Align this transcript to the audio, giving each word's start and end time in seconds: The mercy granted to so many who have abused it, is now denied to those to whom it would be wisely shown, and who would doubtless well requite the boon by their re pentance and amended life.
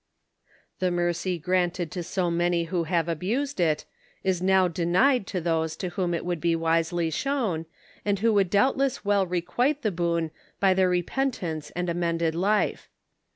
The 0.79 0.89
mercy 0.89 1.37
granted 1.37 1.91
to 1.91 2.01
so 2.01 2.31
many 2.31 2.63
who 2.63 2.85
have 2.85 3.07
abused 3.07 3.59
it, 3.59 3.85
is 4.23 4.41
now 4.41 4.67
denied 4.67 5.27
to 5.27 5.39
those 5.39 5.75
to 5.75 5.89
whom 5.89 6.15
it 6.15 6.25
would 6.25 6.41
be 6.41 6.55
wisely 6.55 7.11
shown, 7.11 7.67
and 8.03 8.17
who 8.17 8.33
would 8.33 8.49
doubtless 8.49 9.05
well 9.05 9.27
requite 9.27 9.83
the 9.83 9.91
boon 9.91 10.31
by 10.59 10.73
their 10.73 10.89
re 10.89 11.03
pentance 11.03 11.71
and 11.75 11.87
amended 11.87 12.33
life. 12.33 12.89